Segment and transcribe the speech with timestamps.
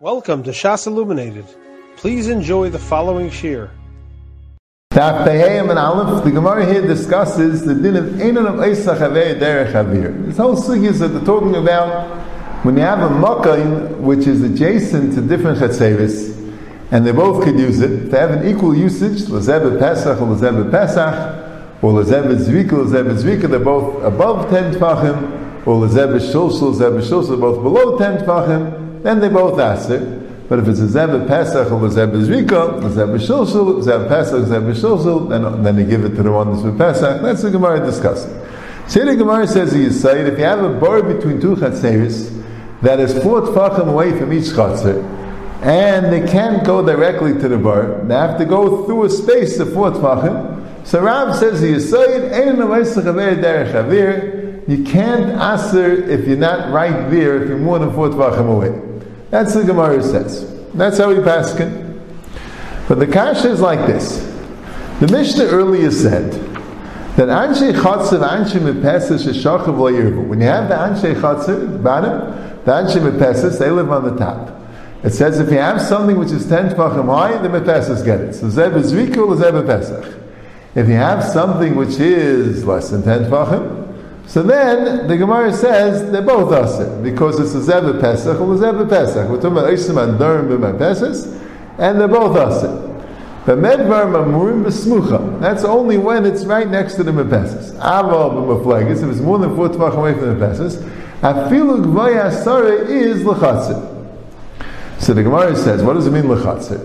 [0.00, 1.44] Welcome to Shas Illuminated.
[1.96, 3.68] Please enjoy the following shiur.
[4.92, 10.24] And Aleph, the Gemara here discusses the din of Einon of Eisach Avei Derech Avir.
[10.26, 12.16] This whole sugi is that they're talking about
[12.64, 16.48] when you have a Makkah which is adjacent to different Chetzeris,
[16.92, 21.82] and they both could use it, they have an equal usage, Lazeb Pesach Lazeb Pesach,
[21.82, 27.40] or Lazeb Zvika, Lazeb Zvika, they're both above 10 Tfachim, or Lazeb Shulshul, Lazeb Shulshul,
[27.40, 30.48] both below 10 Tfachim, then they both ask it.
[30.48, 34.46] But if it's a Zeb Pesach or a Zeb Zrika, a Zeb Shilshul, Zeb Pesach,
[34.46, 37.20] Zeb Shilshul, then, then they give it to the one that's with Pesach.
[37.20, 38.32] That's the Gemara discussing.
[38.88, 42.42] So the Gemara says you say if you have a bar between two chatzeris
[42.80, 45.02] that is four tfachim away from each chatzer,
[45.62, 49.58] and they can't go directly to the bar, they have to go through a space
[49.58, 50.86] of four tfachim.
[50.86, 52.30] So Rav says you say
[54.66, 58.87] you can't answer if you're not right there if you're more than four tfachim away.
[59.30, 60.72] That's the Gemara says.
[60.74, 61.88] That's how we pass it.
[62.88, 64.24] But the kasha is like this.
[65.00, 66.32] The Mishnah earlier said
[67.16, 72.32] that Anshe Chatzer, Anshe Mepeses, Sheshachav Lo When you have the Anshe Chatzer, bottom,
[72.64, 74.54] the Anshe Mepeses, they live on the top.
[75.04, 78.34] It says if you have something which is 10 Tvachim high, the Mepeses get it.
[78.34, 80.18] So Zeb is Zvikul, Zeb Pesach.
[80.74, 83.87] If you have something which is less than 10 Tvachim,
[84.28, 88.58] so then the Gemara says they're both aser because it's a zev pesach or a
[88.58, 89.26] zev pesach.
[89.26, 92.84] We're talking about isim and durim b'ma and they're both aser.
[93.46, 95.40] But medvar mamurim b'smucha.
[95.40, 97.72] That's only when it's right next to the mepesas.
[97.78, 99.02] Aval b'maflegis.
[99.02, 100.76] If it's more than four tvach away from the mepesas,
[101.22, 104.12] afilu gvaya asara is lechatzir.
[104.98, 106.78] So the Gemara says, what does it mean lechatzir?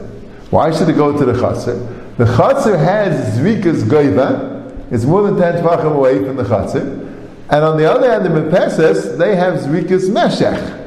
[0.50, 2.16] Why should it go to the chatzir?
[2.16, 4.94] The chatzir has zvikas goiva.
[4.94, 7.03] It's more than ten tvachim away from the chatzir.
[7.50, 10.82] And on the other hand, the Mepeses, they have Zrikas Meshech.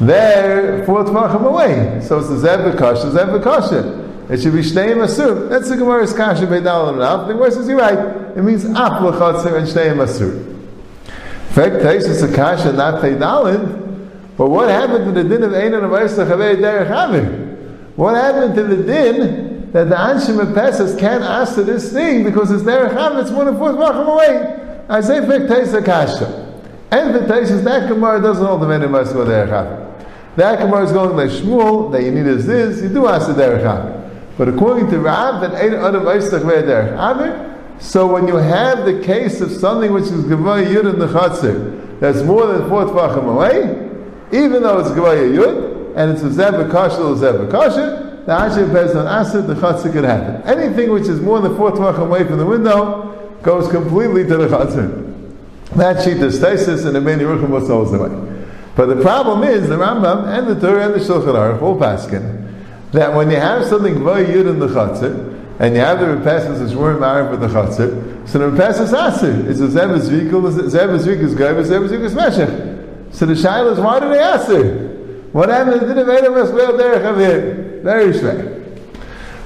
[0.00, 2.00] They're four tvachim away.
[2.02, 4.30] So it's the Zev V'kasha.
[4.30, 5.50] It should be Shteim Asur.
[5.50, 7.28] That's the Gemara's Kasha Beidal and Rav.
[7.28, 7.98] The Gemara says, you're right.
[8.36, 10.48] It means Ap L'chatzer and Shteim Asur.
[11.06, 13.82] In fact, Taisus a Kasha, not Beidalin.
[14.36, 17.96] But what happened to the din of Einon of Eisach Avei Derech Havir?
[17.96, 22.50] What happened to the din that the Anshim Mepeses can't ask to this thing because
[22.50, 24.63] it's Derech Havir, it's one than four tvachim away?
[24.88, 26.42] I say Taisa Kasha.
[26.90, 29.46] And the Taisa, that Gemara doesn't hold the many must go there.
[30.36, 33.34] That Gemara is going like Shmuel, that you need is this, you do ask the
[33.34, 39.00] Derech But according to Rav, that ain't Vaisach where Derech so when you have the
[39.02, 43.28] case of something which is Gavaya Yud in the Chatzir, that's more than four Tvachim
[43.28, 43.62] away,
[44.32, 48.70] even though it's Gavaya Yud, and it's a Zeb Kasha or Zeb Kasha, the Hashim
[48.70, 50.40] Pez on Asad, the Chatzir could happen.
[50.48, 54.48] Anything which is more than four Tvachim away from the window, goes completely to the
[54.48, 55.12] chatzir.
[55.76, 58.08] That sheet is stasis and the many ruchim was away.
[58.76, 62.44] But the problem is the Rambam and the Tur and the Shulchan Aruch all paskin
[62.92, 66.60] that when you have something very yud in the chatzir and you have the repasses
[66.60, 69.50] as we're married with the chatzir, so the repasses aser.
[69.50, 73.14] It's a zev zvikul, zev zvikul is goy, zev zvikul is meshech.
[73.14, 74.94] So the shaila is why do they aser?
[75.32, 77.80] What happened to the well there?
[77.82, 78.63] Very strange.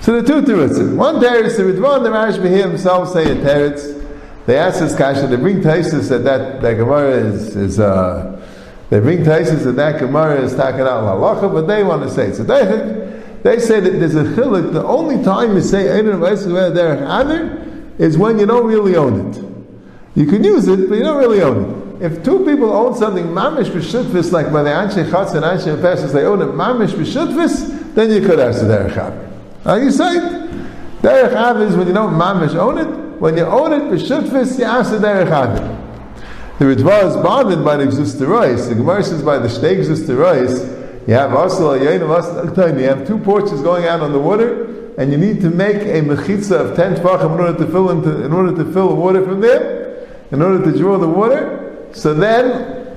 [0.09, 0.97] So the two terutzim.
[0.97, 4.03] One teretz, the Ridvan, the here himself say a teretz.
[4.47, 8.43] They ask this kasha, they bring taisus that that, that Gemara is, is uh,
[8.89, 12.29] they bring taisus that that Gemara is talking out halacha, but they want to say
[12.29, 13.43] a deichik.
[13.43, 17.99] They say that there's a chilik, the only time you say Eidim Vaisu Derech Adar
[17.99, 19.45] is when you don't really own it.
[20.15, 22.13] You can use it, but you don't really own it.
[22.13, 26.13] If two people own something mamish b'shutvis, like by the Anshe Chatz and Anshe Pesach,
[26.13, 29.28] they own it mamish b'shutvis, then you could ask the Derech
[29.69, 30.23] Are you saying?
[31.03, 33.21] Derech Av is when you don't mamish own it.
[33.21, 36.59] When you own it, b'shutfis, you ask the Derech Av.
[36.59, 38.71] The Ritva is bothered by the Gzusterois.
[38.71, 43.85] The Gemara says by the Shtei Gzusterois, you have Asal you have two porches going
[43.85, 47.41] out on the water, and you need to make a mechitza of ten tefachim in
[47.41, 50.79] order to fill into, in order to fill the water from there, in order to
[50.79, 51.87] draw the water.
[51.93, 52.97] So then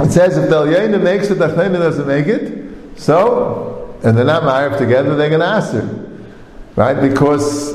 [0.00, 2.98] it says if the Yaina makes it, the doesn't make it.
[2.98, 6.06] So, and they're not married together, they're going to ask her.
[6.76, 7.00] Right?
[7.00, 7.72] Because,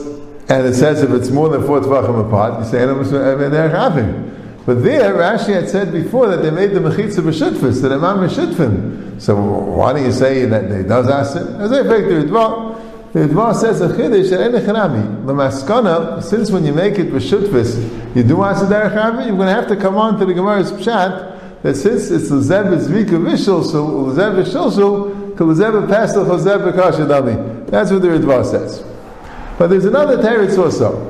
[0.49, 4.29] and it says if it's more than four tvachim apart, you say, uh, having.
[4.65, 9.21] But there, Rashi had said before that they made the mechitza b'shutfis, that imam b'shutfin.
[9.21, 11.47] So why do you say that they does ask it?
[11.59, 15.25] As I fact, the Ritva, the Ritva says a chiddush that any chanami.
[15.25, 18.93] The maskana, since when you make it b'shutfis, you do ask it derech
[19.27, 22.41] you're going to have to come on to the Gemara's pshat that since it's the
[22.41, 26.15] zeb zvika vishul, so zeb vishul, kol That's
[27.91, 28.83] what the Ritva says.
[29.57, 31.09] But there's another teretz also.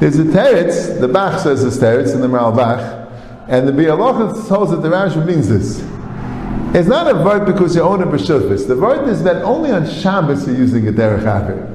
[0.00, 3.10] There's a teretz, the Bach says this teretz in the Maral Bach,
[3.48, 5.80] and the Bialocha tells that the Rashi means this.
[6.74, 8.68] It's not a word because you own a b'shufis.
[8.68, 11.66] The word is that only on Shabbos you're using it derech avir.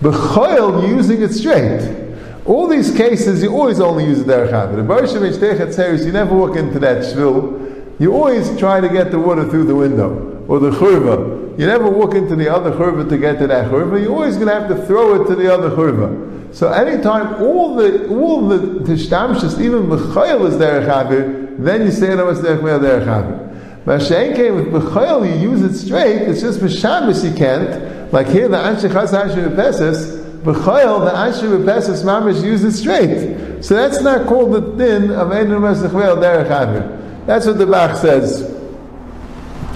[0.00, 2.10] B'choil, you're using it straight.
[2.44, 4.74] All these cases, you always only use it derech avir.
[4.74, 7.79] The Baruch you never walk into that shvil.
[8.00, 11.58] You always try to get the water through the window or the churva.
[11.58, 14.00] You never walk into the other churva to get to that churva.
[14.02, 16.54] You're always going to have to throw it to the other churva.
[16.54, 18.56] So anytime all the all the
[18.90, 23.84] tishtamshis, even b'chayil is derech then you say was derech derech avir.
[23.84, 26.22] Mashen came with b'chayil, you use it straight.
[26.22, 28.10] It's just b'shabbos you can't.
[28.14, 33.62] Like here, the anshe chas anshe b'chayil, the anshe b'peses mamish use it straight.
[33.62, 36.99] So that's not called the din of Ein Mesech derech avir.
[37.26, 38.42] That's what the Bach says.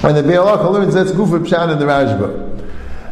[0.04, 2.44] And the Be'alach learns that's Gufa Pshan in the Rashba.